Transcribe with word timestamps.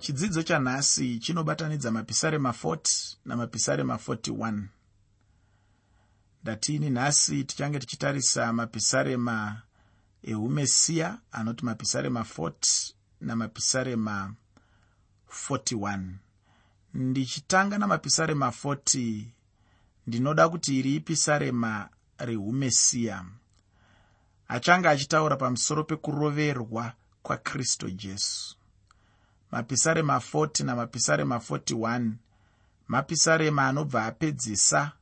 chidzidzo 0.00 0.42
chanhasi 0.42 1.18
chinobatanidza 1.18 1.90
mapisarema 1.90 2.50
40 2.50 3.16
namapisarema 3.24 3.94
41 3.94 4.62
ndatiini 6.42 6.90
nhasi 6.90 7.44
tichange 7.44 7.78
tichitarisa 7.78 8.52
mapisarema 8.52 9.62
eumesiya 10.22 11.18
anoti 11.32 11.64
mapisarema 11.64 12.20
40 12.20 12.92
namapisarema 13.20 14.34
41 15.50 16.00
ndichitanga 16.94 17.78
namapisarema 17.78 18.48
40 18.48 19.24
ndinoda 20.06 20.48
kuti 20.48 20.78
iri 20.78 20.94
ipisarema 20.94 21.88
reumesiya 22.18 23.24
achange 24.48 24.88
achitaura 24.88 25.36
pamusoro 25.36 25.84
pekuroverwa 25.84 26.92
kwakristu 27.22 27.90
jesu 27.90 28.57
mapisarema 29.50 30.16
40 30.16 30.64
namapisarema 30.64 31.36
41 31.36 32.10
mapisarema 32.88 33.68
anobva 33.68 34.04
apedzisa. 34.04 34.92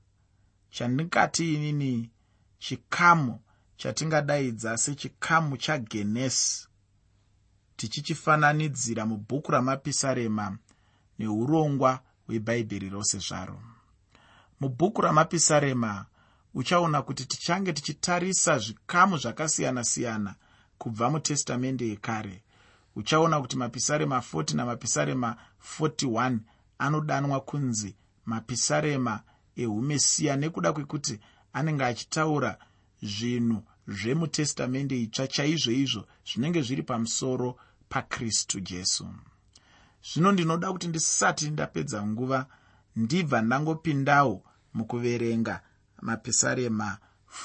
Chandingati 0.71 1.55
inini 1.55 2.11
chikamu 2.59 3.41
chatingadaidza 3.77 4.77
sechikamu 4.77 5.57
chagenesi 5.57 6.69
tichichifananidzira 7.77 9.07
mubhuku 9.07 9.53
ramapisarema 9.53 10.59
neurongwa 11.19 12.01
hwebhaibheri 12.27 12.89
rose 12.89 13.19
zvaro. 13.19 13.63
Mubhuku 14.61 15.03
ramapisarema 15.03 16.07
uchaona 16.55 17.03
kuti 17.03 17.25
tichange 17.25 17.73
tichitarisa 17.73 18.59
zvikamu 18.59 19.17
zvakasiyana-siyana 19.17 20.35
kubva 20.79 21.11
mutestamende 21.11 21.89
yekare 21.89 22.43
uchaona 22.97 23.41
kuti 23.41 23.57
mapisarema 23.57 24.19
40 24.19 24.57
namapisarema 24.57 25.37
41 25.81 26.39
anodanwa 26.79 27.41
kunzi 27.41 27.97
mapisarema 28.27 29.23
eumesiya 29.57 30.37
nekuda 30.37 30.73
kwekuti 30.73 31.21
anenge 31.53 31.85
achitaura 31.85 32.59
zvinhu 33.03 33.63
zvemutestamende 33.89 35.03
itsva 35.03 35.27
chaizvo 35.27 35.73
izvo 35.73 36.03
zvinenge 36.29 36.63
zviri 36.63 36.83
pamusoro 36.83 37.57
pakristu 37.89 38.61
jesu. 38.61 39.07
Zvino 40.13 40.33
ndinoda 40.33 40.73
kuti 40.73 40.89
ndisati 40.89 41.51
ndapedza 41.51 42.07
nguva 42.07 42.47
ndibva 42.97 43.43
ndangopindawo 43.43 44.45
mukuverenga 44.75 45.61
mapisarema 46.03 46.99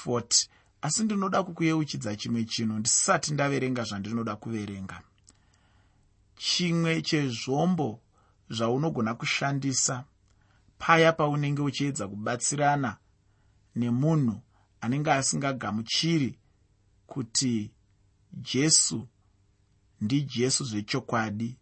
40 0.06 0.48
asi 0.82 1.04
ndinoda 1.04 1.42
kukuyeuchidza 1.42 2.16
chimwe 2.16 2.44
chinhu 2.44 2.78
ndisati 2.78 3.32
ndaverenga 3.32 3.82
zvandinoda 3.84 4.36
kuverenga 4.36 5.02
chimwe 6.46 7.02
chezvombo 7.02 8.00
zvaunogona 8.50 9.14
kushandisa 9.14 10.04
paya 10.78 11.12
paunenge 11.12 11.62
uchiedza 11.62 12.08
kubatsirana 12.08 12.96
nemunhu 13.76 14.36
anenge 14.80 15.10
asingagamuchiri 15.12 16.38
kuti 17.06 17.70
jesu 18.32 19.08
ndijesu 20.00 20.64
zvechokwadi. 20.64 21.56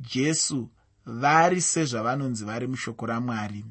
Jesu 0.00 0.70
vari 1.06 1.60
sezvavanonzi 1.60 2.44
vari 2.44 2.66
mushoko 2.66 3.06
ramwari. 3.06 3.64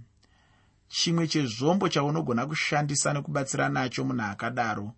Chimwe 0.87 1.27
chezvombo 1.27 1.89
chaunogona 1.89 2.45
kushandisa 2.45 3.13
nekubatsira 3.13 3.69
nacho 3.69 4.03
munhu 4.03 4.23
akadaro 4.23 4.93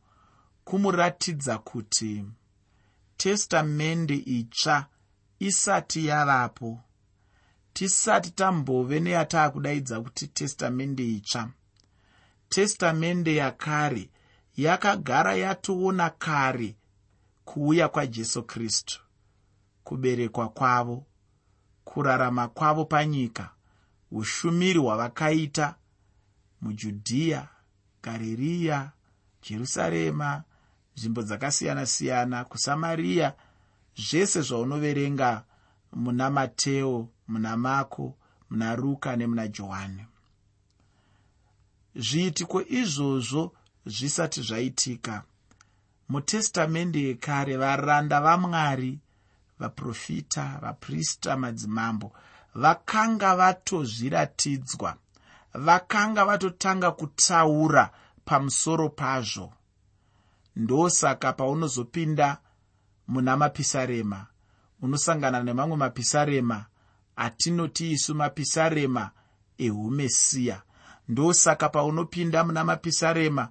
kumuratidza 0.64 1.58
kuti 1.58 2.26
testamende 3.18 4.16
itsva 4.16 4.88
isati 5.48 6.06
yavapo 6.06 6.80
tisati 7.74 8.32
tambove 8.32 9.00
neyataakudaidza 9.00 10.02
kuti 10.02 10.28
testamende 10.28 11.04
itsva. 11.18 11.50
Testamende 12.50 13.36
yakare 13.36 14.10
yakagara 14.58 15.34
yatoona 15.36 16.10
kare 16.10 16.76
kuuya 17.46 17.88
kwajesu 17.90 18.44
kristu 18.44 19.02
kuberekwa 19.84 20.50
kwavo 20.50 21.06
kurarama 21.84 22.48
kwavo 22.48 22.86
panyika 22.86 23.50
ushumiri 24.12 24.80
hwavakaita 24.80 25.76
mujudhiya 26.62 27.48
gaririya 28.04 28.92
jerusarema 29.50 30.44
nzvimbo 30.98 31.22
dzakasiyana-siyana 31.22 32.46
kusamariya 32.46 33.34
zvese 33.98 34.42
zvaunoverenga 34.42 35.44
muna 35.94 36.30
mateo 36.30 37.10
muna 37.28 37.58
mako 37.58 38.18
muna 38.50 38.76
ruka 38.76 39.16
nemuna 39.16 39.48
johani. 39.48 40.06
Zviitiko 41.96 42.62
izvozvo 42.62 43.52
zvisati 43.86 44.42
zvaitika? 44.42 45.24
Mutestamende 46.10 47.00
yekare 47.00 47.58
varanda 47.58 48.20
vamwari 48.20 49.00
vaprofita 49.60 50.60
vaprista 50.62 51.38
madzimambo 51.38 52.12
vakanga 52.56 53.36
vatozviratidzwa 53.36 54.96
vakanga 55.54 56.26
vatotanga 56.26 56.92
kutaura 56.92 57.90
pamusoro 58.26 58.90
pazvo. 58.90 59.54
Ndosaka 60.56 61.34
paunozopinda 61.34 62.38
muna 63.08 63.38
mapisarema. 63.38 64.26
Unosangana 64.82 65.44
nemamwe 65.44 65.78
mapisarema 65.78 66.66
atinoti 67.16 67.92
isu 67.92 68.16
mapisarema 68.16 69.10
eumesiya 69.58 70.62
ndosaka 71.10 71.70
paunopinda 71.70 72.44
muna 72.44 72.64
mapisarema 72.64 73.50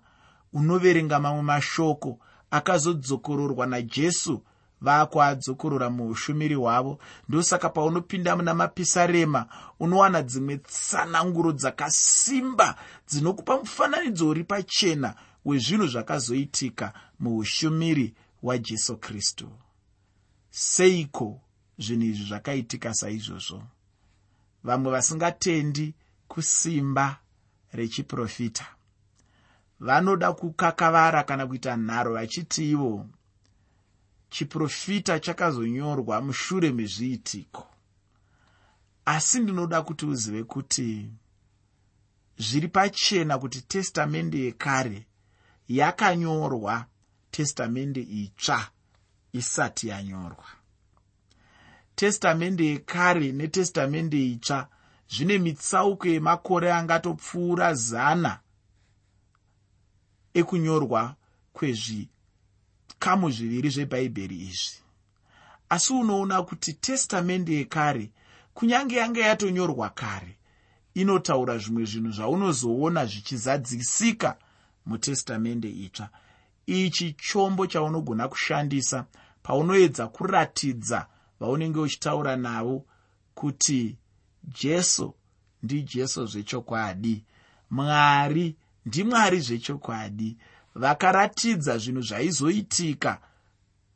unoverenga 0.53 1.21
mamwe 1.21 1.43
mashoko 1.43 2.19
akazodzokororwa 2.51 3.67
najesu 3.67 4.43
vaakuadzokorora 4.81 5.91
muushumiri 5.91 6.55
hwavo. 6.55 6.99
Ndosaka 7.29 7.69
paunopinda 7.69 8.37
muna 8.37 8.55
mapisarema 8.55 9.47
unowana 9.81 10.23
dzimwe 10.23 10.57
tsananguro 10.57 11.53
dzakasimba 11.53 12.77
dzinokupa 13.09 13.57
mufananidzo 13.57 14.29
uri 14.29 14.45
pachena 14.45 15.15
wezvinhu 15.45 15.87
zvakazoitika 15.87 16.93
muushumiri 17.21 18.15
hwajesu 18.43 18.97
kristu. 18.97 19.51
Seiko 20.51 21.41
zvinhu 21.79 22.05
izvi 22.05 22.25
zvakaitika 22.25 22.95
saizvozvo? 22.95 23.63
Vamwe 24.65 24.93
vasingatendi 24.93 25.95
kusimba 26.29 27.17
rechiprofita. 27.73 28.67
Vanoda 29.81 30.33
kukakavara 30.33 31.25
kana 31.25 31.47
kuita 31.47 31.77
nharo 31.77 32.15
vachiti 32.15 32.71
ivo 32.71 33.07
chiprofita 34.31 35.21
chakazonyorwa 35.21 36.21
mushure 36.21 36.73
mezviitiko. 36.73 37.67
Asi 39.05 39.41
ndinoda 39.41 39.83
kuti 39.83 40.07
uzive 40.07 40.45
kuti 40.45 41.11
zviri 42.39 42.69
pachena 42.69 43.39
kuti 43.39 43.61
testamende 43.63 44.39
yekare 44.39 45.07
yakanyorwa 45.69 46.87
testamende 47.31 48.01
itsva 48.01 48.71
isati 49.33 49.89
yanyorwa. 49.89 50.47
Testamende 51.95 52.67
yekare 52.67 53.33
netestamende 53.33 54.27
itsva 54.27 54.69
zvine 55.09 55.39
mitsauko 55.39 56.09
yemakore 56.09 56.73
angatopfuura 56.73 57.75
zana 57.75 58.41
ekunyorwa 60.35 61.17
kwezvikamu 61.53 63.31
zviviri 63.31 63.71
zvebhaibheri 63.71 64.37
izvi. 64.51 64.81
Asi 65.69 65.93
unoona 65.93 66.43
kuti 66.43 66.73
testamende 66.73 67.55
yekare 67.55 68.11
kunyange 68.55 68.97
yange 68.97 69.21
yatonyorwa 69.21 69.91
kare 69.91 70.37
inotaura 70.95 71.59
zvimwe 71.59 71.85
zvinhu 71.85 72.13
zvaunozoona 72.13 73.07
zvichizadzisika 73.07 74.31
mutestamende 74.87 75.71
itsva 75.71 76.09
ichi 76.67 77.13
chombo 77.13 77.67
chaunogona 77.67 78.29
kushandisa 78.29 79.05
paunoedza 79.43 80.09
kuratidza 80.09 81.07
vaunenge 81.41 81.79
uchitaura 81.79 82.37
navo 82.37 82.85
kuti 83.35 83.97
jesu 84.61 85.15
ndijesu 85.63 86.27
zvechokwadi. 86.27 87.25
Mwari 87.71 88.57
ndimwari 88.87 89.41
zvechokwadi. 89.41 90.37
Vakaratidza 90.75 91.79
zvinhu 91.79 92.03
zvaizoitika 92.03 93.19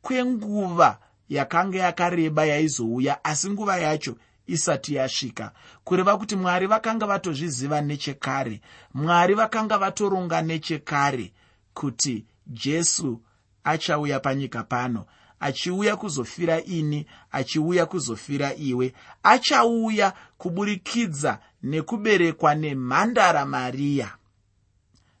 kwenguva 0.01 0.99
yakanga 1.29 1.77
yakareba 1.77 2.45
yaizouya 2.45 3.23
asi 3.23 3.49
nguva 3.49 3.77
yacho 3.77 4.15
isati 4.47 4.95
yasvika. 4.95 5.51
Kureva 5.83 6.17
kuti 6.17 6.35
mwari 6.35 6.67
vakanga 6.67 7.05
vatozviziva 7.05 7.81
nechekare 7.81 8.61
mwari 8.93 9.33
vakanga 9.33 9.77
vatoronga 9.77 10.41
nechekare 10.41 11.33
kuti 11.73 12.25
jesu 12.47 13.21
achauya 13.63 14.19
panyika 14.19 14.63
pano 14.63 15.05
achiuya 15.39 15.95
kuzofira 15.95 16.63
ini 16.63 17.05
achiuya 17.31 17.85
kuzofira 17.85 18.55
iwe 18.55 18.93
achauya 19.23 20.13
kuburikidza 20.37 21.39
nekuberekwa 21.63 22.55
nemhandara 22.55 23.45
mariya 23.45 24.09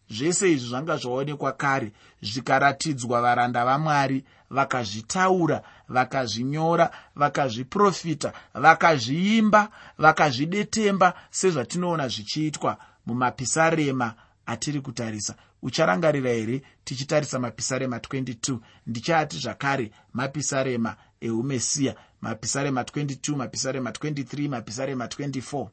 zvese 0.09 0.51
izvi 0.51 0.69
zvanga 0.69 0.97
zvaonekwa 0.97 1.51
kare 1.51 1.91
zvikaratidzwa 2.21 3.21
varanda 3.21 3.65
vamwari 3.65 4.23
vakazvitaura 4.49 5.61
vakazvinyora 5.89 6.91
vakazviprofita 7.15 8.33
vakazviimba 8.53 9.69
vakazvidetemba 9.97 11.13
sezvatinoona 11.31 12.07
zvichiitwa 12.07 12.77
mumapisarema 13.05 14.13
atiri 14.45 14.81
kutarisa 14.81 15.35
ucharangarira 15.65 16.29
here 16.29 16.61
tichitarisa 16.83 17.39
mapisarema 17.39 17.97
22 17.97 18.57
ndichaati 18.87 19.39
zvakare 19.39 19.91
mapisarema 20.13 20.95
eumesiya 21.21 21.95
mapisarema 22.21 22.81
22 22.81 23.35
mapisarema 23.35 23.89
23 23.89 24.49
mapisarema 24.49 25.05
24 25.05 25.67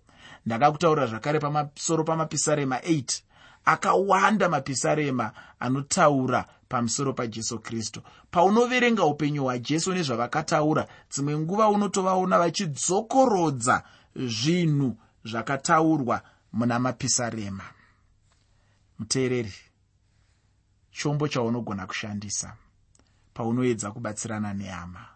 ndakakutaura 0.47 1.07
zvakare 1.07 1.39
pamasoro 1.39 2.05
pamapisarema 2.05 2.79
8 2.79 3.21
akawanda 3.65 4.49
mapisarema 4.49 5.33
anotaura 5.61 6.45
pamusoro 6.69 7.13
pajesu 7.13 7.59
kristu. 7.59 8.03
Paunoverenga 8.31 9.05
upenyu 9.05 9.43
hwajesu 9.43 9.93
nezvavakataura 9.93 10.87
dzimwe 11.11 11.39
nguva 11.39 11.69
unotovaona 11.69 12.39
vachidzokorodza 12.39 13.83
zvinhu 14.17 14.97
zvakataurwa 15.25 16.23
muna 16.53 16.79
mapisarema. 16.79 17.65
Muteereri 18.99 19.53
chombo 20.93 21.29
chaunogona 21.29 21.87
kushandisa 21.87 22.57
paunoedza 23.35 23.91
kubatsirana 23.91 24.55
nehama 24.55 25.07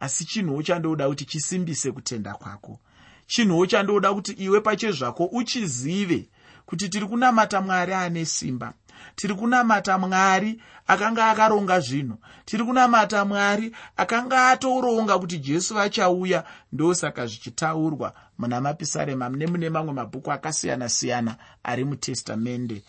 asi 0.00 0.24
chinhuwo 0.24 0.62
chandoda 0.62 1.08
kuti 1.08 1.24
chisimbise 1.24 1.92
kutenda 1.92 2.34
kwako. 2.34 2.80
Chinhuwo 3.26 3.66
chandoda 3.66 4.14
kuti 4.14 4.32
iwe 4.32 4.60
pachezvako 4.60 5.24
uchizive 5.24 6.28
kuti 6.66 6.88
tiri 6.88 7.06
kunamata 7.06 7.60
mwari 7.60 7.92
ane 7.94 8.24
simba. 8.24 8.72
Tiri 9.16 9.34
kunamata 9.34 9.98
mwari 9.98 10.62
akanga 10.86 11.30
akaronga 11.30 11.80
zvinhu. 11.80 12.18
Tiri 12.44 12.64
kunamata 12.64 13.24
mwari 13.24 13.76
akanga 13.96 14.48
atoronga 14.48 15.18
kuti 15.18 15.38
jesu 15.38 15.74
vachauya 15.74 16.44
ndosaka 16.72 17.26
zvichitaurwa 17.26 18.14
muna 18.38 18.60
mapisarema 18.60 19.28
nemune 19.28 19.70
mamwe 19.70 19.92
mabhuku 19.92 20.32
akasiyana-siyana 20.32 21.36
ari 21.62 21.84
mutestamende 21.84 22.82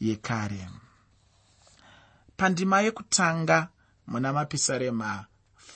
yekare 0.00 0.68
pandima 2.38 2.80
yekutanga 2.80 3.68
muna 4.06 4.32
mapisarema 4.32 5.26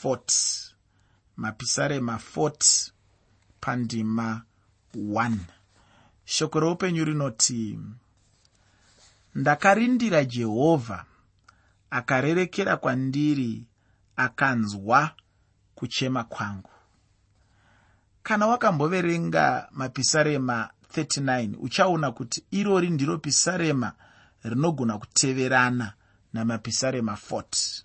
40 0.05 0.73
mapisarema 1.37 2.21
40 2.37 2.91
pandima 3.61 4.43
1 4.95 5.37
shoko 6.25 6.61
roupenyu 6.61 7.05
rinoti 7.05 7.79
ndakarindira 9.35 10.25
jehovha 10.25 11.05
akarerekera 11.91 12.77
kwandiri 12.77 13.67
akanzwa 14.17 15.11
kuchema 15.75 16.25
kwangu. 16.25 16.71
Kana 18.23 18.47
wakamboverenga 18.47 19.69
mapisarema 19.71 20.71
39 20.95 21.57
uchaona 21.61 22.13
kuti 22.13 22.45
irori 22.51 22.91
ndiro 22.91 23.19
pisarema 23.19 23.93
rinogona 24.43 24.99
kuteverana 24.99 25.93
namapisarema 26.33 27.19
40 27.31 27.83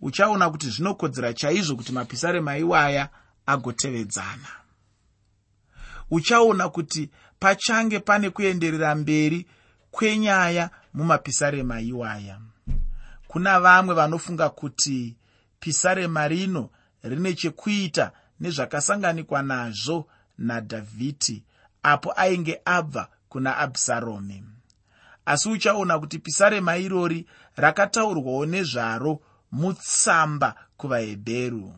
uchaona 0.00 0.50
kuti 0.50 0.70
zvinokodzera 0.70 1.34
chaizvo 1.34 1.76
kuti 1.76 1.92
mapisarema 1.92 2.56
iwaya 2.58 3.08
agotevedzana. 3.46 4.48
Uchaona 6.10 6.68
kuti 6.68 7.10
pachange 7.38 8.00
pane 8.00 8.30
kuenderera 8.30 8.94
mberi 8.94 9.46
kwenyaya 9.90 10.70
mumapisarema 10.94 11.80
iwaya. 11.80 12.40
Kuna 13.28 13.60
vamwe 13.60 13.94
vanofunga 13.94 14.48
kuti 14.48 15.16
pisarema 15.60 16.28
rino 16.28 16.70
rine 17.02 17.34
chekuita 17.34 18.12
nezvakasanganikwa 18.40 19.42
nazvo 19.42 20.08
nadhavhidhi 20.38 21.44
apo 21.82 22.12
ainge 22.16 22.60
abva 22.64 23.08
kuna 23.28 23.56
abhusaromi 23.56 24.42
asi 25.30 25.48
uchaona 25.48 25.98
kuti 25.98 26.18
pisarema 26.18 26.76
irori 26.76 27.26
rakataurwawo 27.56 28.46
nezvaro 28.46 29.20
mutsamba 29.52 30.54
kuvahebheru. 30.76 31.74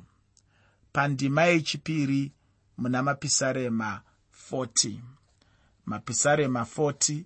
Pandima 0.93 1.43
yechipiri 1.45 2.33
muna 2.79 3.03
mapisarema 3.03 4.01
40 4.53 4.99
mapisarema 5.87 6.61
40 6.77 7.25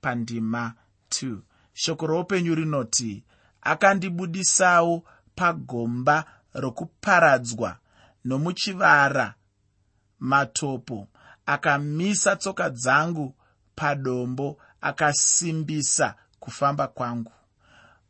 pandima 0.00 0.74
2 1.10 1.38
shoko 1.72 2.06
roupenyu 2.06 2.54
rinoti 2.54 3.24
akandibudisawo 3.60 5.04
pagomba 5.34 6.24
rokuparadzwa 6.54 7.78
nomuchivara 8.24 9.34
matopo 10.18 11.08
akamisa 11.46 12.36
tsoka 12.36 12.70
dzangu 12.70 13.34
padombo 13.74 14.58
akasimbisa 14.86 16.14
kufamba 16.40 16.86
kwangu. 16.88 17.32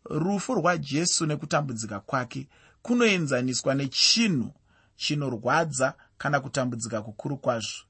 Rufu 0.05 0.55
rwajesu 0.55 1.27
nekutambudzika 1.27 2.01
kwake 2.01 2.49
kunoenzaniswa 2.83 3.75
nechinhu 3.75 4.51
chinorwadza 4.97 5.95
kana 6.19 6.41
kutambudzika 6.41 7.03
kukuru 7.03 7.37
kwazvo. 7.37 7.83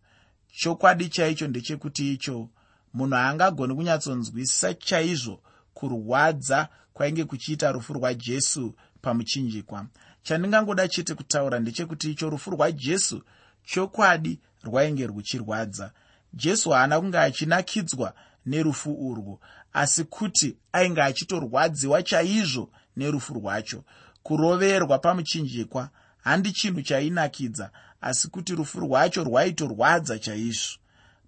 Chokwadi 0.53 1.09
chaicho 1.09 1.49
ndechekuti 1.49 2.12
icho 2.12 2.49
munhu 2.94 3.15
haangagoni 3.15 3.75
kunyatsonzwisisa 3.75 4.75
chaizvo 4.75 5.41
kurwadza 5.75 6.69
kwainge 6.93 7.25
kuchiita 7.25 7.73
rufu 7.73 7.93
rwajesu 7.93 8.75
pamuchinjikwa. 9.03 9.87
Chandingangoda 10.23 10.88
chete 10.88 11.15
kutaura 11.15 11.59
ndechekuti 11.61 12.11
icho 12.11 12.31
rufu 12.31 12.50
rwajesu 12.50 13.23
chokwadi 13.65 14.41
rwainge 14.65 15.06
ruchirwadza. 15.06 15.93
Jesu 16.35 16.71
haana 16.71 17.00
kunge 17.00 17.19
achinakidzwa 17.19 18.15
nerufu 18.47 19.09
urwu 19.09 19.41
asi 19.73 20.05
kuti 20.05 20.57
ainge 20.73 21.03
achitorwadziwa 21.03 22.03
chaizvo 22.03 22.71
nerufu 22.97 23.35
rwacho. 23.35 23.85
Kuroverwa 24.23 24.99
pamuchinjikwa 24.99 25.91
handi 26.19 26.53
chinhu 26.53 26.83
chainakidza 26.83 27.71
asi 28.01 28.29
kuti 28.29 28.55
rufu 28.55 28.81
rwacho 28.81 29.25
rwaitorwadza 29.25 30.19
chaizvo. 30.19 30.79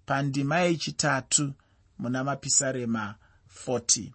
Pandima 0.05 0.59
yechitatu 0.59 1.53
muna 1.99 2.23
mapisarema 2.23 3.15
40 3.67 4.11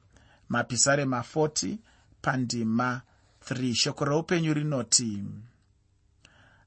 mapisarema 0.49 1.25
40 1.35 1.77
pandima 2.23 3.03
3 3.51 3.75
shoko 3.75 4.05
reupenyu 4.05 4.55
rinoti 4.55 5.25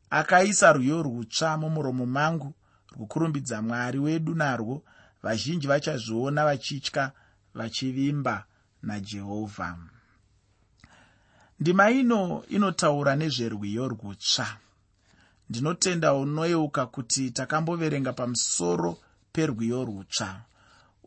akaisa 0.10 0.74
rwiyo 0.74 1.04
rutsva 1.04 1.58
mumuromo 1.58 2.06
mangu 2.06 2.54
rwokurumbidza 2.96 3.62
mwari 3.62 4.00
wedu 4.00 4.36
narwo 4.36 4.84
vazhinji 5.28 5.68
vachazviona 5.72 6.42
vachitya 6.50 7.04
vachivimba 7.58 8.36
najehovha 8.88 9.70
ndima 11.60 11.86
ino 12.00 12.22
inotaura 12.56 13.14
nezverwiyo 13.16 13.84
rwutsva 13.94 14.48
ndinotenda 15.50 16.14
unoyeuka 16.14 16.86
kuti 16.86 17.24
takamboverenga 17.38 18.14
pamusoro 18.20 18.92
perwiyo 19.34 19.80
rwutsva 19.90 20.30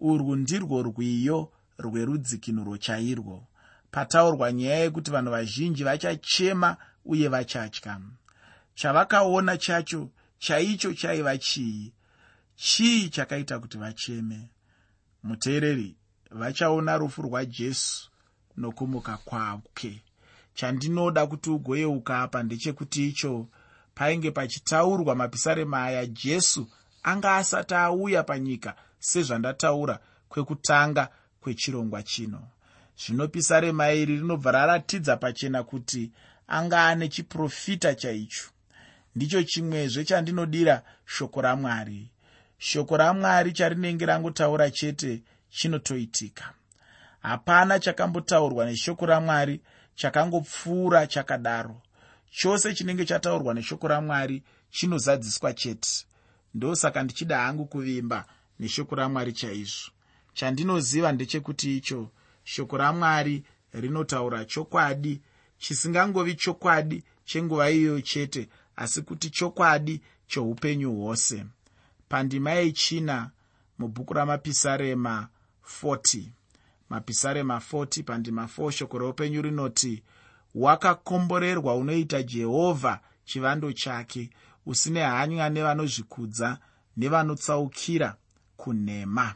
urwu 0.09 0.33
ndirwo 0.37 0.79
rwiyo 0.89 1.39
rwerudzikinuro 1.85 2.77
chairwo. 2.77 3.47
Pataurwa 3.91 4.53
nyaya 4.53 4.79
yekuti 4.79 5.11
vanhu 5.11 5.31
vazhinji 5.31 5.85
vachachema 5.85 6.77
uye 7.05 7.29
vachatya 7.29 8.01
chavakaona 8.75 9.59
chacho 9.59 10.11
chaicho 10.39 10.95
chaiva 10.95 11.39
chii 11.39 11.93
chii 12.63 13.09
chakaita 13.09 13.59
kuti 13.59 13.79
vacheme? 13.79 14.49
Muteereri 15.23 15.97
vachaona 16.31 16.97
rufu 16.99 17.23
rwajesu 17.23 18.11
nokumuka 18.57 19.17
kwake. 19.17 20.03
Chandinoda 20.55 21.27
kuti 21.27 21.51
ugoyeuka 21.51 22.23
apa 22.23 22.43
ndechekuti 22.43 23.09
icho 23.09 23.49
painge 23.95 24.31
pachitaurwa 24.31 25.15
mapisarema 25.15 25.83
aya 25.85 26.07
jesu 26.07 26.69
anga 27.03 27.37
asati 27.37 27.75
auya 27.75 28.23
panyika 28.23 28.77
sezvandataura 28.99 29.99
kwekutanga 30.29 31.09
kwechirongwa 31.41 32.03
chino. 32.03 32.49
Zvino 32.97 33.29
pisarema 33.29 33.93
iri 33.93 34.17
rinobva 34.17 34.53
raratidza 34.53 35.17
pachena 35.17 35.63
kuti 35.63 36.13
anga 36.49 36.87
ane 36.87 37.09
chiprofita 37.09 37.95
chaicho. 37.95 38.45
Ndicho 39.17 39.43
chimwezve 39.43 40.05
chandinodira 40.05 40.83
shoko 41.05 41.41
ramwari 41.41 42.11
shoko 42.63 42.97
ramwari 42.97 43.53
charinenge 43.53 44.07
rangotaura 44.07 44.71
chete 44.71 45.23
chinotoitika. 45.51 46.55
Hapana 47.21 47.79
chakambotaurwa 47.79 48.67
neshoko 48.67 49.07
ramwari 49.07 49.61
chakangopfuura 49.95 51.07
chakadaro. 51.07 51.83
Chose 52.31 52.75
chinenge 52.75 53.05
chataurwa 53.05 53.55
neshoko 53.55 53.89
ramwari 53.89 54.43
chinozadziswa 54.71 55.53
chete. 55.53 56.07
Ndosaka 56.55 57.03
ndichida 57.03 57.39
hangu 57.39 57.67
kuvimba 57.67 58.25
neshoko 58.59 58.95
ramwari 58.95 59.33
chaizvo. 59.33 59.91
Chandinoziva 60.35 61.13
ndechekuti 61.13 61.77
icho 61.77 62.11
shoko 62.45 62.77
ramwari 62.77 63.45
rinotaura 63.73 64.45
chokwadi 64.45 65.21
chisingangovi 65.59 66.35
chokwadi 66.35 67.05
chenguva 67.25 67.71
iyoyo 67.71 68.01
chete 68.01 68.49
asi 68.77 69.03
kuti 69.03 69.31
chokwadi 69.31 70.01
choupenyu 70.27 70.93
hwose 70.95 71.45
pandima 72.11 72.51
yechina 72.51 73.31
mubhuku 73.79 74.15
ramapisarema 74.15 75.29
40 75.83 76.23
mapisarema 76.89 77.63
40 77.73 78.03
pandima 78.03 78.49
4 78.59 78.71
shoko 78.71 78.99
reupenyu 78.99 79.43
rinoti 79.43 80.03
wakakomborerwa 80.55 81.77
unoita 81.77 82.23
jehovha 82.23 83.01
chivando 83.25 83.73
chake 83.73 84.31
usine 84.67 85.03
hanya 85.03 85.49
nevanozvikudza 85.49 86.59
nevanotsaukira 86.97 88.17
kunhema. 88.57 89.35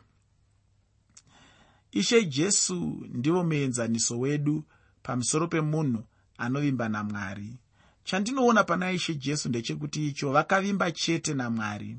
Ishe 1.93 2.25
jesu 2.25 3.07
ndivo 3.09 3.45
muenzaniso 3.45 4.19
wedu 4.19 4.65
pamusoro 5.03 5.49
pemunhu 5.49 6.05
anovimba 6.39 6.89
namwari. 6.89 7.57
Chandinoona 8.05 8.65
pana 8.65 8.93
ishe 8.93 9.15
jesu 9.15 9.49
ndechekuti 9.49 10.09
icho 10.09 10.33
vakavimba 10.33 10.93
chete 10.93 11.35
namwari 11.35 11.97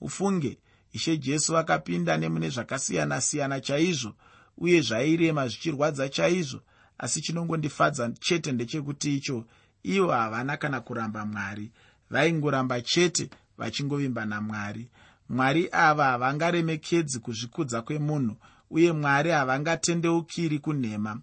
ufunge. 0.00 0.58
Ishe 0.92 1.16
jesu 1.16 1.52
vakapinda 1.52 2.16
nemune 2.16 2.48
zvakasiyana-siyana 2.48 3.60
chaizvo 3.60 4.14
uye 4.58 4.80
zvairema 4.80 5.48
zvichirwadza 5.48 6.08
chaizvo. 6.08 6.60
Asi 6.98 7.20
chinongondifadza 7.20 8.10
chete 8.20 8.52
ndechekuti 8.52 9.16
icho 9.16 9.44
ivo 9.82 10.10
havana 10.10 10.56
kana 10.56 10.80
kuramba 10.80 11.26
mwari. 11.26 11.70
Vaingoramba 12.10 12.80
chete 12.80 13.30
vachingovimba 13.58 14.24
namwari. 14.24 14.88
Mwari 15.28 15.68
ava 15.72 16.04
havangaremekedzi 16.04 17.18
kuzvikudza 17.18 17.82
kwemunhu 17.82 18.36
uye 18.70 18.92
mwari 18.92 19.30
havangatendeukiri 19.30 20.58
kunhema. 20.58 21.20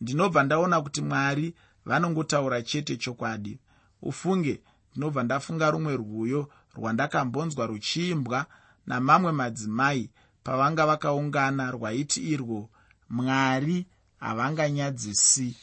Ndinobva 0.00 0.42
ndaona 0.42 0.80
kuti 0.80 1.02
mwari 1.02 1.54
vanongotaura 1.84 2.62
chete 2.62 2.96
chokwadi. 2.96 3.58
Ufunge 4.02 4.60
ndinobva 4.90 5.22
ndafunga 5.22 5.70
rumwe 5.70 5.96
rwuyo 5.96 6.48
rwandakambonzwa 6.76 7.66
ruchiimbwa 7.66 8.46
namamwe 8.86 9.32
madzimai 9.32 10.10
pavanga 10.44 10.86
vakaungana 10.86 11.70
rwaiti 11.70 12.20
irwo 12.32 12.70
mwari 13.08 13.86
havanganyadzisi 14.20 15.56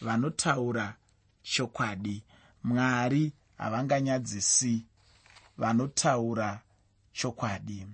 vanotaura 0.00 0.94
chokwadi. 1.42 2.22
Mwari 2.64 3.32
havanganyadzisi 3.58 4.84
vanotaura 5.58 6.60
chokwadi. 7.12 7.86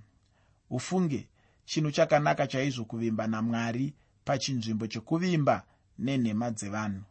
Ufunge 0.71 1.29
chinhu 1.65 1.91
chakanaka 1.91 2.47
chaizvo 2.47 2.85
kuvimba 2.85 3.27
namwari 3.27 3.95
pachinzvimbo 4.25 4.87
chokuvimba 4.87 5.63
nenhema 5.99 6.51
dzevanhu. 6.51 7.03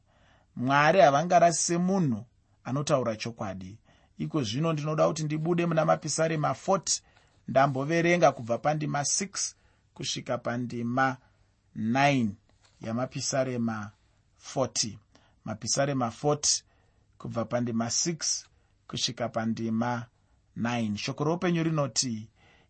Mwari 0.55 0.99
havangarasise 0.99 1.77
munhu 1.77 2.25
anotaura 2.63 3.15
chokwadi 3.15 3.77
iko 4.17 4.43
zvino 4.43 4.73
ndinoda 4.73 5.07
kuti 5.07 5.23
ndibude 5.23 5.65
muna 5.65 5.85
mapisarema 5.85 6.49
40 6.49 7.01
ndamboverenga 7.47 8.31
kubva 8.31 8.57
pandima 8.57 9.01
6 9.01 9.53
kusvika 9.93 10.37
pandima 10.37 11.17
9 11.77 12.27
yamapisarema 12.81 13.91
40 14.55 14.97
mapisarema 15.45 16.07
40 16.07 16.61
kubva 17.17 17.45
pandima 17.45 17.85
6 17.85 18.45
kusvika 18.87 19.29
pandima 19.29 20.05
9 20.57 20.97
shoko 20.97 21.23
roupenyu 21.23 21.63
rinoti 21.63 22.29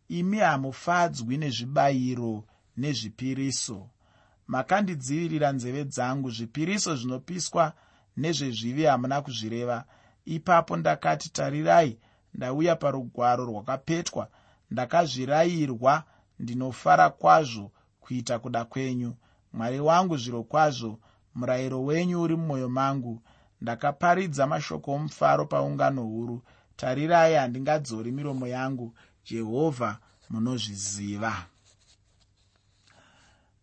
imi 0.10 0.38
hamufadzwi 0.38 1.38
nezvibayiro 1.38 2.44
nezvipiriso. 2.78 3.90
Makandidzivirira 4.48 5.52
nzeve 5.52 5.84
dzangu 5.86 6.32
zvipiriso 6.32 6.96
zvinopiswa 6.96 7.74
nezvezvivi 8.18 8.84
hamuna 8.84 9.22
kuzvireva 9.22 9.86
ipapo 10.25 10.77
ndakati 10.77 11.29
tarirai 11.29 12.00
ndauya 12.34 12.75
parugwaro 12.75 13.46
rwakapetwa 13.46 14.27
ndakazvirayirwa 14.72 16.03
ndinofara 16.39 17.10
kwazvo 17.10 17.72
kuita 18.00 18.39
kuda 18.39 18.65
kwenyu. 18.65 19.13
Mwari 19.53 19.79
wangu 19.79 20.17
zviro 20.17 20.44
kwazvo 20.44 21.00
murayiro 21.36 21.84
wenyu 21.84 22.22
uri 22.22 22.36
mumwoyo 22.36 22.70
mangu. 22.70 23.22
Ndakaparidza 23.62 24.48
mashoko 24.48 24.91
omufaro 24.91 25.46
paungano 25.46 26.03
huru. 26.03 26.41
Tarirai 26.75 27.34
handingadzori 27.36 28.12
miromo 28.12 28.48
yangu 28.48 28.94
jehovha 29.25 29.98
munozviziva. 30.29 31.46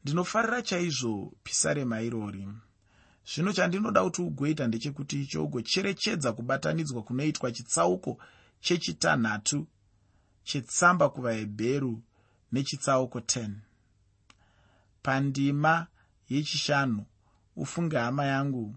Ndinofarira 0.04 0.62
chaizvo 0.62 1.33
pisarema 1.42 2.00
irori 2.00 2.49
zvino 3.26 3.52
chandinoda 3.52 4.05
kuti 4.05 4.23
ugoita 4.23 4.67
ndechekuti 4.67 5.23
icho 5.23 5.45
ugocherechedza 5.45 6.33
kubatanidzwa 6.33 7.02
kunoitwa 7.02 7.52
chitsauko 7.52 8.19
chechitanhatu 8.61 9.67
chetsamba 10.45 11.09
kuvahebheru 11.09 12.02
nechitsauko 12.52 13.19
10 13.19 13.50
pandima 15.02 15.87
yechishanu 16.29 17.05
ufunge 17.57 17.97
hama 17.97 18.25
yangu 18.25 18.76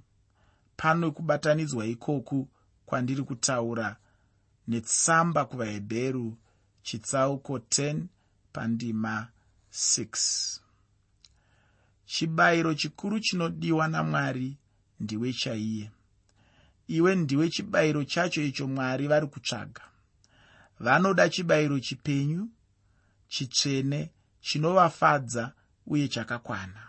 pano 0.78 1.12
kubatanidzwa 1.12 1.86
ikoku 1.86 2.48
kwandiri 2.86 3.24
kutaura 3.24 3.98
netsamba 4.68 5.46
kuvahebheru 5.46 6.38
chitsauko 6.84 7.58
10 7.58 8.04
pandima 8.54 9.28
6 9.72 10.65
chibayiro 12.06 12.74
chikuru 12.74 13.20
chinodiwa 13.20 13.88
namwari 13.88 14.58
ndiwe 15.00 15.34
chaiye. 15.34 15.92
Iwe 16.88 17.16
ndiwe 17.16 17.50
chibayiro 17.50 18.04
chacho 18.04 18.42
icho 18.44 18.68
mwari 18.68 19.08
vari 19.08 19.28
kutsvaga. 19.28 19.82
Vanoda 20.80 21.30
chibayiro 21.30 21.80
chipenyu 21.80 22.50
chitsvene 23.28 24.12
chinovafadza 24.42 25.54
uye 25.88 26.08
chakakwana. 26.08 26.88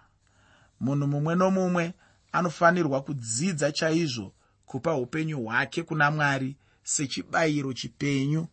Munhu 0.81 1.07
mumwe 1.07 1.35
nomumwe 1.35 1.95
anofanirwa 2.33 3.03
kudzidza 3.03 3.73
chaizvo 3.73 4.33
kupa 4.67 4.95
upenyu 4.95 5.41
hwake 5.45 5.83
kuna 5.83 6.11
mwari 6.11 6.57
sechibayiro 6.83 7.73
chipenyu 7.73 8.47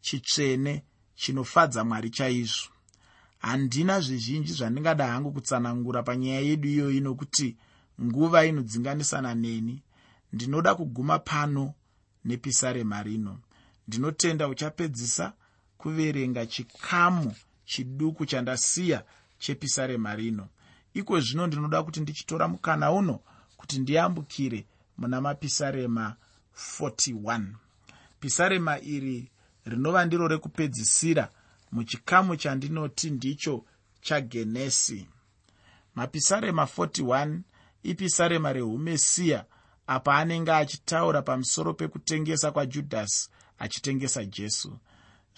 chitsvene 0.00 0.84
chinofadza 1.14 1.84
mwari 1.84 2.10
chaizvo 2.10 2.68
handina 3.42 4.00
zvizhinji 4.00 4.52
zvandingada 4.52 5.06
hangu 5.06 5.32
kutsanangura 5.32 6.02
panyaya 6.02 6.40
yedu 6.40 6.68
iyoyi 6.68 7.00
nokuti 7.00 7.56
nguva 8.02 8.44
inodzinganisana 8.44 9.34
neni. 9.34 9.82
Ndinoda 10.32 10.74
kuguma 10.74 11.18
pano 11.18 11.74
nepisarema 12.24 13.02
rino. 13.02 13.38
Ndinotenda 13.88 14.48
uchapedzisa 14.48 15.32
kuverenga 15.78 16.46
chikamu 16.46 17.34
chiduku 17.64 18.26
chandasiya 18.26 19.04
chepisarema 19.38 20.16
rino. 20.16 20.48
Iko 20.94 21.20
zvino 21.20 21.46
ndinoda 21.46 21.82
kuti 21.82 22.00
ndichitora 22.00 22.48
mukana 22.48 22.92
uno 22.92 23.20
kuti 23.56 23.78
ndiyambukire 23.78 24.66
muna 24.98 25.20
mapisarema 25.20 26.16
41 26.80 27.44
pisarema 28.20 28.80
iri 28.80 29.30
rinova 29.64 30.04
ndiro 30.04 30.28
rekupedzisira 30.28 31.28
muchikamu 31.72 32.36
chandinoti 32.36 33.10
ndicho 33.10 33.64
chagenesi 34.00 35.06
mapisarema 35.94 36.64
41 36.64 37.40
ipisarema 37.82 38.52
reumesiya 38.52 39.44
apa 39.86 40.16
anenge 40.16 40.52
achitaura 40.52 41.22
pamusoro 41.22 41.74
pekutengesa 41.74 42.50
kwajudhasi 42.50 43.30
achitengesa 43.58 44.24
jesu. 44.24 44.78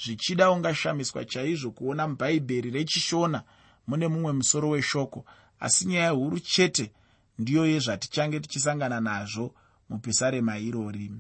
Zvichida 0.04 0.50
ungashamiswa 0.50 1.24
chaizvo 1.24 1.70
kuona 1.70 2.08
mubhaibheri 2.08 2.70
rechishona 2.70 3.42
mune 3.86 4.08
mumwe 4.08 4.32
musoro 4.32 4.68
weshoko 4.68 5.24
asi 5.60 5.86
nyaya 5.86 6.10
huru 6.10 6.40
chete 6.40 6.92
ndiyo 7.38 7.66
yezvatichange 7.66 8.40
tichisangana 8.40 9.00
nazvo 9.00 9.54
mupisarema 9.88 10.58
irori 10.58 11.12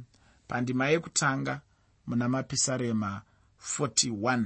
pandima 0.48 0.88
yekutanga 0.88 1.60
muna 2.06 2.28
mapisarema 2.28 3.22
41 3.78 4.44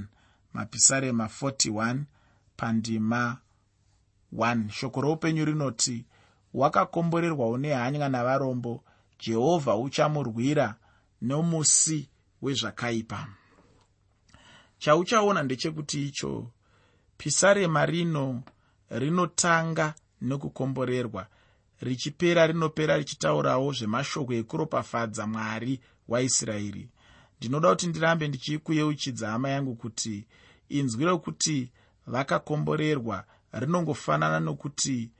mapisarema 0.53 1.25
41 1.41 2.03
pandima 2.57 3.37
1 4.33 4.69
shoko 4.69 5.01
roupenyu 5.01 5.45
rinoti 5.45 6.05
wakakomborerwa 6.53 7.49
une 7.49 7.73
hanya 7.73 8.09
navarombo 8.09 8.83
jehovha 9.19 9.75
uchamurwira 9.75 10.75
nomusi 11.21 12.09
wezvakaipa. 12.41 13.27
Chauchaona 14.77 15.43
ndechekuti 15.43 16.07
icho 16.07 16.51
pisarema 17.17 17.85
rino 17.85 18.43
rinotanga 18.89 19.93
nekukomborerwa 20.21 21.27
richipera 21.81 22.47
rinopera 22.47 22.97
richitaurawo 22.97 23.73
zvemashoko 23.73 24.33
ekuropafadza 24.33 25.27
mwari 25.27 25.79
waisraeri 26.07 26.89
ndinoda 27.39 27.69
kuti 27.69 27.87
ndirambe 27.87 28.27
ndichikuyeuchidza 28.27 29.29
hama 29.29 29.49
yangu 29.49 29.75
kuti 29.75 30.27
inzwi 30.69 31.05
rokuti 31.05 31.71
vakakomborerwa 32.07 33.25
rinongofanana 33.53 34.39
nokuti 34.39 35.11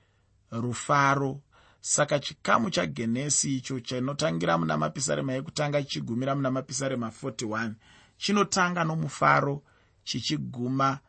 rufaro. 0.51 1.41
Saka 1.81 2.19
chikamu 2.19 2.69
chagenesi 2.69 3.55
icho 3.57 3.79
chinotangira 3.79 4.57
muna 4.57 4.77
mapisarema 4.77 5.33
ekutanga 5.33 5.83
chichigumira 5.83 6.35
muna 6.35 6.51
mapisarema 6.51 7.07
41 7.07 7.71
chinotanga 8.17 8.83
nomufaro 8.83 9.63
chichiguma 10.03 10.99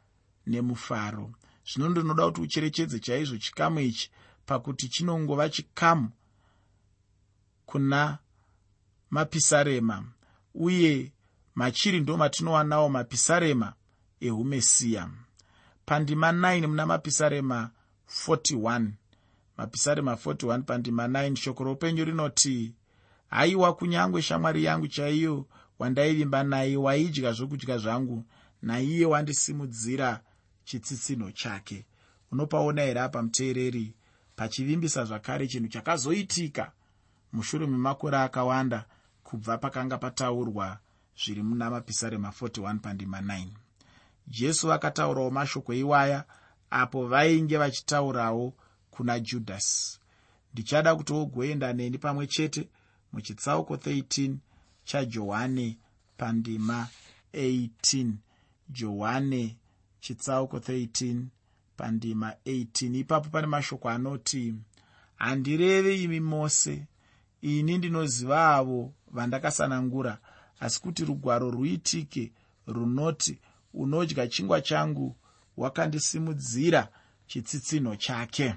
nemufaro. 0.46 1.32
Zvino 1.66 1.88
ndinoda 1.88 2.24
kuti 2.26 2.40
ucherechedze 2.40 2.98
chaizvo 2.98 3.36
chikamu 3.36 3.80
ichi 3.80 4.10
pakuti 4.46 4.88
chinongova 4.88 5.48
chikamu 5.48 6.10
kuna 7.66 8.18
mapisarema 9.10 10.04
uye 10.54 11.12
machiri 11.54 12.00
ndo 12.00 12.16
matinowanawo 12.16 12.88
mapisarema 12.88 13.72
eumesiya 14.20 15.10
pandima 15.86 16.32
9 16.32 16.66
muna 16.66 16.86
mapisarema 16.86 17.70
41 18.28 18.90
mapisarema 19.56 20.14
41 20.14 20.62
pandima 20.62 21.06
9 21.06 21.36
shoko 21.36 21.64
roupenyu 21.64 22.04
rinoti 22.04 22.74
haiwa 23.30 23.74
kunyange 23.74 24.22
shamwari 24.22 24.64
yangu 24.64 24.88
chaiyo 24.88 25.46
wandaivimba 25.78 26.44
naye 26.44 26.76
waidya 26.76 27.32
zvokudya 27.32 27.78
zvangu 27.78 28.24
naiye 28.62 29.06
wandisimudzira 29.06 30.20
chitsitsino 30.64 31.30
chake. 31.30 31.86
Unopaona 32.32 32.82
here 32.82 33.00
apa 33.00 33.22
muteereri 33.22 33.94
pachivimbisa 34.36 35.04
zvakare 35.04 35.46
chinhu 35.46 35.68
chakazoitika. 35.68 36.72
Mushure 37.32 37.66
memakore 37.66 38.18
akawanda 38.18 38.84
kubva 39.30 39.58
pakanga 39.58 39.98
pataurwa 39.98 40.78
zviri 41.20 41.42
muna 41.42 41.70
mapisarema 41.70 42.28
41 42.40 42.78
pandima 42.78 43.20
9 43.20 43.46
jesu 44.26 44.72
akataurawo 44.72 45.30
mashoko 45.30 45.74
iwaya 45.74 46.24
apo 46.70 47.06
vainge 47.06 47.56
vachitaurawo 47.58 48.54
kuna 48.90 49.20
judhasi 49.20 50.00
ndichada 50.52 50.96
kuti 50.96 51.12
wogoenda 51.12 51.72
neni 51.72 51.98
pamwe 51.98 52.26
chete 52.26 52.68
muchitsauko 53.12 53.74
13 53.74 54.34
chajohane 54.84 55.78
pandima 56.16 56.88
18 57.34 58.12
johane 58.68 59.56
chitsauko 60.00 60.58
13 60.58 61.22
pandima 61.76 62.34
18 62.46 62.98
ipapo 62.98 63.28
pane 63.28 63.46
mashoko 63.46 63.88
anoti 63.88 64.54
handireve 65.16 66.02
imi 66.02 66.20
mose 66.20 66.86
ini 67.42 67.78
ndinoziva 67.78 68.54
avo 68.56 68.92
vandakasanangura 69.10 70.18
asi 70.60 70.80
kuti 70.80 71.04
rugwaro 71.04 71.50
ruitike 71.50 72.32
runoti 72.66 73.38
unodya 73.74 74.28
chingwa 74.28 74.60
changu 74.60 75.16
wakandisimudzira 75.56 76.88
chitsitsinho 77.26 77.96
chake. 77.96 78.54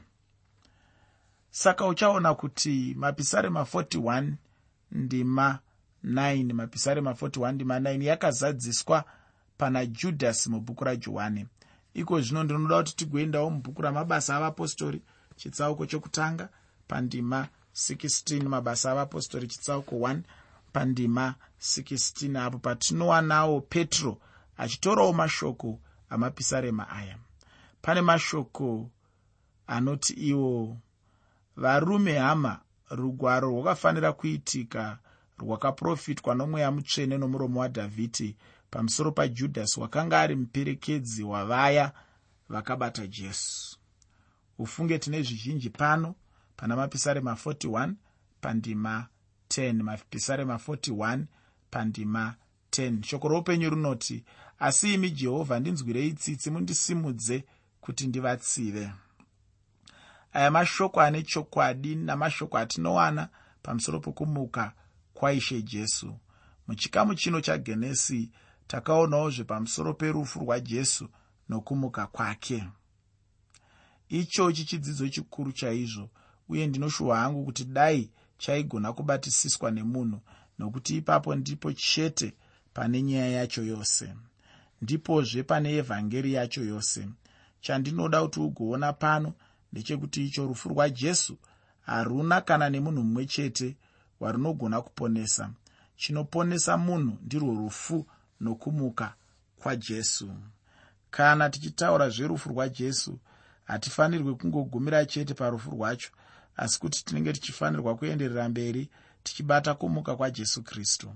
Saka 1.50 1.88
uchaona 1.88 2.34
kuti 2.34 2.96
mapisarema 2.98 3.62
41 3.62 4.34
ndima 4.92 5.60
9 6.06 6.54
mapisarema 6.54 7.12
41 7.12 7.52
ndima 7.52 7.80
9 7.80 8.04
yakazadziswa 8.04 9.04
pana 9.58 9.86
judhasi 9.86 10.50
mubhuku 10.50 10.84
rajohani. 10.84 11.48
Iko 11.94 12.22
zvino 12.22 12.44
ndinoda 12.44 12.78
kuti 12.78 12.96
tigoendawo 12.96 13.50
mubhuku 13.50 13.82
ramabasa 13.82 14.36
avapostori 14.36 15.02
chitsauko 15.36 15.86
chokutanga 15.86 16.50
pandima 16.88 17.48
16 17.74 18.48
mabasa 18.48 18.92
avapostori 18.92 19.48
chitsauko 19.48 19.96
1 19.96 20.22
pandima 20.74 21.36
16 21.62 22.38
apo 22.46 22.58
patinowanawo 22.58 23.62
petro 23.62 24.18
achitorawo 24.58 25.14
mashoko 25.14 25.80
amapisarema 26.10 26.90
aya. 26.90 27.18
Pane 27.82 28.02
mashoko 28.02 28.90
anoti 29.68 30.14
iwo 30.14 30.78
varume 31.56 32.18
hama 32.18 32.60
rugwaro 32.90 33.50
rwakafanira 33.50 34.14
kuitika 34.14 35.00
rwakaprofitwa 35.38 36.36
nomweya 36.36 36.72
mutsvene 36.72 37.18
nomuromo 37.18 37.60
wadhavhidhi 37.60 38.36
pamusoro 38.70 39.12
pajudhasi 39.12 39.80
wakanga 39.80 40.20
ari 40.20 40.36
muperekedzi 40.36 41.24
wavaya 41.24 41.92
vakabata 42.50 43.08
jesu. 43.08 43.78
Ufunge 44.60 45.00
tine 45.00 45.22
zvizhinji 45.22 45.70
pano 45.70 46.16
pana 46.58 46.76
mapisarema 46.76 47.34
41 47.34 47.94
pandima 48.42 49.08
10 49.50 49.84
mapisarema 49.84 50.56
41 50.56 51.26
pandima 51.72 52.36
10 52.72 53.04
shoko 53.04 53.28
roupenyu 53.28 53.70
runoti 53.70 54.24
asi 54.60 54.94
imi 54.94 55.10
jehovha 55.12 55.60
ndinzwirei 55.60 56.14
tsitsi 56.14 56.52
mundisimudze 56.52 57.44
kuti 57.82 58.08
ndivatsive. 58.08 58.92
Aya 60.34 60.52
mashoko 60.52 61.02
ane 61.02 61.24
chokwadi 61.24 61.96
namashoko 61.96 62.58
atinowana 62.58 63.30
pamusoro 63.62 64.00
pokumuka 64.00 64.74
kwaishe 65.14 65.62
jesu. 65.62 66.16
Muchikamu 66.68 67.16
chino 67.16 67.42
chagenesi 67.42 68.32
takaonawo 68.68 69.30
zvepamusoro 69.30 69.94
perufu 69.94 70.40
rwajesu 70.40 71.10
nokumuka 71.50 72.08
kwake. 72.08 72.64
Ichochi 74.10 74.66
chidzidzo 74.66 75.10
chikuru 75.10 75.52
chaizvo 75.52 76.10
uye 76.54 76.68
ndinoshuhwa 76.68 77.18
hangu 77.18 77.46
kuti 77.46 77.66
dai 77.66 78.10
chaigona 78.38 78.94
kubatisiswa 78.94 79.72
nemunhu 79.72 80.20
nokuti 80.60 80.98
ipapo 80.98 81.36
ndipo 81.36 81.74
chete 81.74 82.34
pane 82.74 83.02
nyaya 83.02 83.30
yacho 83.30 83.64
yose. 83.64 84.14
Ndipozve 84.82 85.44
pane 85.44 85.70
evhangeri 85.76 86.34
yacho 86.34 86.64
yose. 86.64 87.10
Chandinoda 87.62 88.22
kuti 88.22 88.40
ugoona 88.40 88.94
pano 88.94 89.34
ndechekuti 89.72 90.26
icho 90.26 90.46
rufu 90.46 90.70
rwajesu 90.70 91.38
haruna 91.82 92.42
kana 92.42 92.70
nemunhu 92.70 93.04
mumwe 93.04 93.26
chete 93.26 93.78
warunogona 94.20 94.82
kuponesa. 94.82 95.50
Chinoponesa 95.96 96.78
munhu 96.78 97.18
ndirwo 97.26 97.54
rufu 97.56 98.06
nokumuka 98.42 99.14
kwajesu 99.60 100.30
kana 101.12 101.50
tichitaura 101.50 102.10
zverufu 102.10 102.50
rwajesu 102.50 103.20
hatifanirwi 103.64 104.36
kungogumira 104.36 105.06
chete 105.06 105.34
parufu 105.34 105.72
rwacho 105.72 106.10
asi 106.58 106.80
kuti 106.80 107.06
tinenge 107.06 107.34
tichifanirwa 107.34 107.96
kuenderera 107.96 108.50
mberi 108.50 108.90
tichibata 109.24 109.74
kumuka 109.74 110.16
kwajesu 110.16 110.64
kristu. 110.64 111.14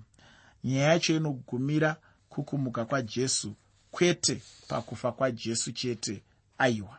Nyaya 0.64 0.90
yacho 0.90 1.16
inogumira 1.16 1.96
kukumuka 2.30 2.86
kwajesu 2.86 3.56
kwete 3.92 4.42
pakufa 4.68 5.12
kwajesu 5.12 5.72
chete 5.72 6.24
aiwa. 6.58 6.98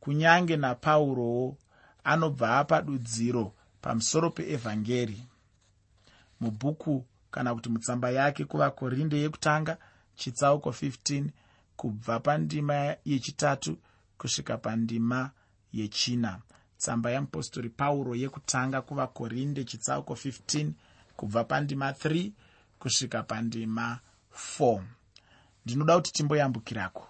Kunyange 0.00 0.56
napaurowo 0.56 1.56
anobva 2.04 2.58
apa 2.58 2.82
dudziro 2.82 3.52
pamusoro 3.80 4.30
peevhangeri 4.30 5.22
mubhuku 6.40 7.04
kana 7.30 7.54
kuti 7.54 7.68
mutsamba 7.68 8.10
yake 8.10 8.44
kuvakorinde 8.44 9.16
yekutanga 9.20 9.76
chitsauko 10.16 10.70
15 10.70 11.24
kubva 11.76 12.20
pandima 12.20 12.96
yechitatu 13.04 13.78
kusvika 14.18 14.58
pandima 14.58 15.30
yechina 15.72 16.40
tsamba 16.78 17.10
yamupostori 17.10 17.68
pauro 17.68 18.14
yekutanga 18.14 18.82
kuvakorinde 18.82 19.64
chitsauko 19.64 20.14
15 20.14 20.70
kubva 21.16 21.44
pandima 21.44 21.90
3 21.90 22.30
kusvika 22.78 23.22
pandima 23.22 23.98
4 24.58 24.82
ndinoda 25.64 25.96
kuti 25.96 26.12
timboyambukirako 26.12 27.06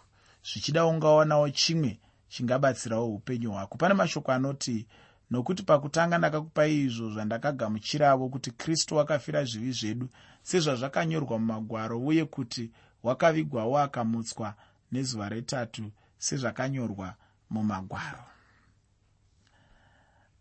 zvichida 0.49 0.87
ungaonawo 0.87 1.51
chimwe 1.51 2.01
chingabatsirawo 2.29 3.15
upenyu 3.15 3.53
hwako. 3.53 3.79
Pane 3.79 3.95
mashoko 3.95 4.33
anoti 4.33 4.87
nokuti 5.31 5.63
pakutanga 5.63 6.19
ndakakupa 6.19 6.67
izvo 6.67 7.11
zvandakagamuchiravo 7.11 8.29
kuti 8.29 8.51
kristu 8.51 9.01
akafira 9.01 9.45
zvivi 9.45 9.73
zvedu 9.73 10.09
sezvazvakanyorwa 10.43 11.39
mumagwaro 11.39 12.01
uye 12.01 12.25
kuti 12.25 12.71
wakavigwawo 13.03 13.79
akamutswa 13.79 14.55
nezuva 14.93 15.29
retatu 15.29 15.91
sezvakanyorwa 16.19 17.15
mumagwaro 17.51 18.38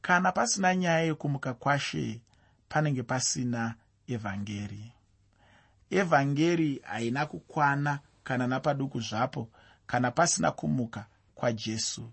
kana 0.08 0.32
pasina 0.32 0.76
nyaya 0.76 1.00
yekumuka 1.00 1.54
kwashe 1.54 2.22
panenge 2.70 3.04
pasina 3.04 3.76
evhangeri. 4.08 4.92
Evhangeri 5.90 6.82
haina 6.84 7.26
kukwana 7.26 8.00
kana 8.24 8.48
napaduku 8.48 9.00
zvapo 9.02 9.50
kana 9.88 10.12
pasina 10.12 10.52
kumuka 10.52 11.06
kwajesu 11.36 12.12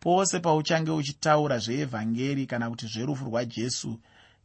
pose 0.00 0.40
pauchange 0.40 0.90
uchitaura 0.90 1.58
zveevhangeri 1.58 2.46
kana 2.46 2.70
kuti 2.70 2.86
zverufu 2.86 3.24
rwajesu 3.24 4.00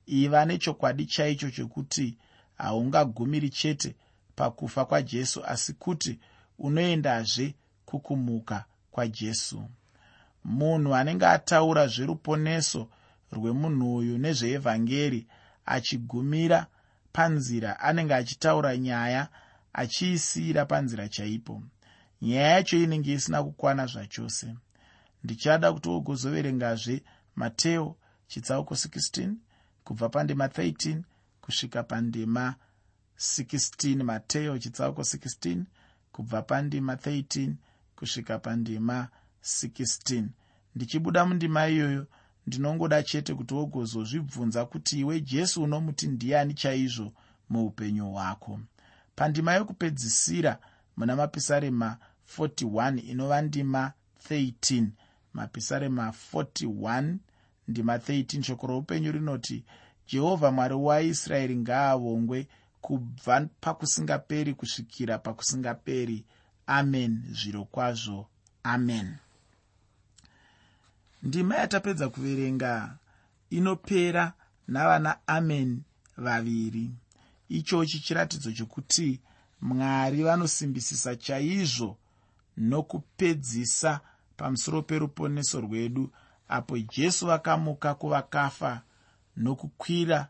iva 0.06 0.46
nechokwadi 0.46 1.06
chaicho 1.06 1.52
chokuti 1.52 2.18
haungagumiri 2.58 3.50
chete 3.50 3.96
pakufa 4.36 4.86
kwajesu 4.86 5.44
asi 5.46 5.74
kuti 5.74 6.20
unoendazve 6.60 7.56
kukumuka 7.86 8.66
kwajesu 8.92 9.70
munhu 10.48 10.96
anenge 10.96 11.26
ataura 11.26 11.88
zveruponeso 11.88 12.90
rwemunhu 13.36 13.96
uyu 13.96 14.18
nezveevhangeri 14.18 15.28
achigumira 15.66 16.60
panzira 17.14 17.80
anenge 17.80 18.14
achitaura 18.16 18.78
nyaya 18.78 19.28
achiisiyira 19.74 20.66
panzira 20.66 21.10
chaipo. 21.10 21.64
Nyaya 22.22 22.48
yacho 22.48 22.78
inenge 22.78 23.14
isina 23.14 23.44
kukwana 23.44 23.86
zvachose. 23.86 24.56
Ndichada 25.24 25.74
kuti 25.74 25.90
wogozoverengazve 25.90 27.04
mateo 27.36 27.96
chitsauko 28.28 28.74
16 28.74 29.34
kubva 29.84 30.10
pandema 30.10 30.48
13 30.48 31.02
kusvika 31.42 31.84
pandema 31.84 32.56
16 33.18 34.04
mateo 34.04 34.58
chitsauko 34.58 35.02
16 35.02 35.64
kubva 36.12 36.42
pandima 36.42 36.94
13 36.94 37.54
kusvika 37.96 38.40
pandima 38.40 38.98
16 39.04 39.27
ndichibuda 40.76 41.26
mundima 41.26 41.68
iyoyo 41.68 42.08
ndinongoda 42.48 43.04
chete 43.04 43.34
kuti 43.34 43.54
wogozozvibvunza 43.54 44.66
kuti 44.66 45.00
iwe 45.00 45.22
jesu 45.22 45.64
unomuti 45.64 46.08
ndiani 46.08 46.54
chaizvo 46.54 47.08
muupenyu 47.50 48.06
hwako. 48.12 48.60
Pandima 49.16 49.54
yokupedzisira 49.54 50.60
muna 50.98 51.16
mapisarema 51.16 51.98
41 52.38 53.10
inova 53.10 53.42
ndima 53.42 53.92
13 54.30 54.86
mapisarema 55.34 56.14
41 56.34 57.16
ndima 57.68 57.98
13 57.98 58.42
shoko 58.44 58.68
roupenyu 58.68 59.12
rinoti 59.12 59.64
jehovha 60.08 60.52
mwari 60.52 60.74
waisraeri 60.74 61.56
ngaavongwe 61.58 62.48
kubva 62.82 63.48
pakusingaperi 63.62 64.54
kusvikira 64.54 65.18
pakusingaperi. 65.18 66.26
Amen. 66.68 67.24
Zviro 67.32 67.66
kwazvo. 67.66 68.28
Amen 68.64 69.16
ndima 71.24 71.56
yatapedza 71.56 72.10
kuverenga 72.10 72.98
inopera 73.50 74.34
navana 74.68 75.28
amen 75.28 75.82
vaviri. 76.18 76.90
Ichochi 77.50 78.00
chiratidzo 78.00 78.52
chokuti 78.52 79.20
mwari 79.62 80.24
vanosimbisisa 80.24 81.16
chaizvo 81.16 81.98
nokupedzisa 82.58 84.00
pamusoro 84.38 84.82
peruponeso 84.82 85.62
rwedu 85.62 86.12
apo 86.48 86.78
jesu 86.78 87.26
vakamuka 87.28 87.94
kuvakafa 87.96 88.82
nokukwira 89.38 90.28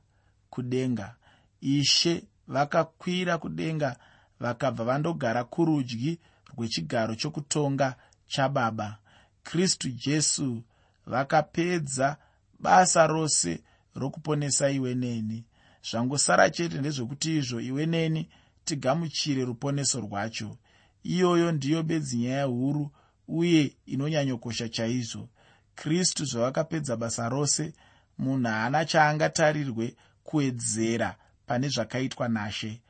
kudenga. 0.49 1.15
Ishe 1.61 2.23
vakakwira 2.47 3.37
kudenga 3.37 3.97
vakabva 4.39 4.83
vandogara 4.83 5.43
kurudyi 5.43 6.19
rwechigaro 6.57 7.15
chokutonga 7.15 7.95
chababa 8.27 8.97
kristu 9.43 9.89
jesu 9.89 10.63
vakapedza 11.07 12.17
basa 12.59 13.07
rose 13.07 13.63
rokuponesa 13.95 14.69
iwe 14.69 14.95
neni. 14.95 15.45
Zvangosara 15.89 16.49
chete 16.49 16.77
ndezvekuti 16.77 17.37
izvo 17.37 17.59
iwe 17.61 17.85
neni 17.85 18.29
tigamuchire 18.65 19.45
ruponeso 19.45 19.99
rwacho. 20.01 20.57
Iyoyo 21.03 21.51
ndiyo 21.51 21.83
bedzi 21.83 22.17
nyaya 22.17 22.43
huru 22.43 22.91
uye 23.27 23.75
inonyanyokosha 23.85 24.69
chaizvo. 24.69 25.29
Kristu 25.75 26.25
zvavakapedza 26.25 26.95
basa 26.97 27.29
rose 27.29 27.73
munhu 28.17 28.47
haana 28.47 28.85
chaangatarirwe 28.85 29.95
kuwedzera 30.23 31.15
pane 31.45 31.69
zvakaitwa 31.69 32.27
nashe. 32.27 32.81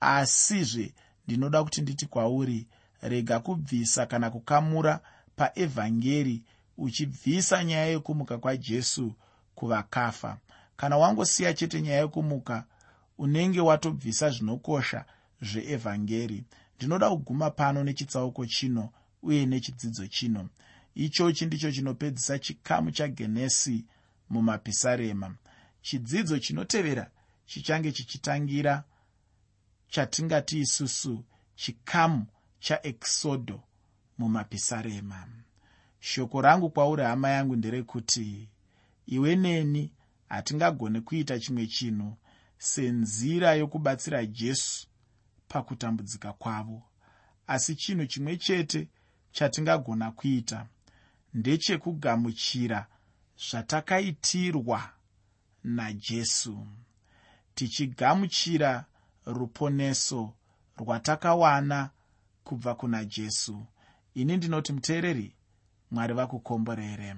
Asizve 0.00 0.94
ndinoda 1.26 1.64
kuti 1.64 1.80
nditi 1.82 2.06
kwauri 2.06 2.66
rega 3.02 3.40
kubvisa 3.40 4.06
kana 4.06 4.30
kukamura 4.30 5.00
paevhangeri 5.36 6.42
uchibvisa 6.80 7.64
nyaya 7.64 7.86
yekumuka 7.86 8.38
kwajesu 8.38 9.14
kuvakafa. 9.54 10.38
Kana 10.76 10.96
wangosiya 10.96 11.54
chete 11.54 11.82
nyaya 11.82 12.00
yekumuka 12.00 12.64
unenge 13.18 13.60
watobvisa 13.60 14.30
zvinokosha 14.30 15.04
zveevhangeri. 15.42 16.44
Ndinoda 16.76 17.10
kuguma 17.10 17.50
pano 17.50 17.84
nechitsauko 17.84 18.46
chino 18.46 18.92
uye 19.22 19.46
nechidzidzo 19.46 20.06
chino. 20.06 20.48
Ichochi 20.94 21.46
ndicho 21.46 21.72
chinopedzisa 21.72 22.38
chikamu 22.38 22.90
chagenesi 22.90 23.84
mumapisarema. 24.30 25.34
Chidzidzo 25.82 26.38
chinotevera 26.38 27.10
chichange 27.46 27.92
chichitangira 27.92 28.84
chatingati 29.88 30.58
isusu 30.60 31.24
chikamu 31.54 32.26
chaexodo 32.60 33.62
mumapisarema 34.18 35.28
shoko 36.00 36.40
rangu 36.40 36.70
kwauri 36.70 37.02
hama 37.02 37.28
yangu 37.30 37.56
nderekuti 37.56 38.48
iwe 39.06 39.36
neni 39.36 39.92
hatingagone 40.28 41.00
kuita 41.00 41.38
chimwe 41.38 41.66
chinhu 41.66 42.16
senzira 42.58 43.54
yokubatsira 43.54 44.26
jesu 44.26 44.86
pakutambudzika 45.48 46.32
kwavo. 46.32 46.82
Asi 47.46 47.74
chinhu 47.74 48.06
chimwe 48.06 48.36
chete 48.36 48.88
chatingagona 49.32 50.10
kuita 50.12 50.66
ndechekugamuchira 51.34 52.86
zvatakaitirwa 53.50 54.90
najesu 55.64 56.66
tichigamuchira 57.54 58.84
ruponeso 59.26 60.34
rwatakawana 60.78 61.90
kubva 62.44 62.74
kuna 62.74 63.04
jesu. 63.04 63.66
Ini 64.14 64.36
ndinoti 64.36 64.72
muteereri 64.72 65.34
mwari 65.90 66.14
vakukomborere 66.14 67.14